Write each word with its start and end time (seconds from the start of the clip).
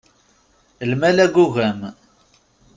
Lmal 0.89 1.17
agugam! 1.25 1.79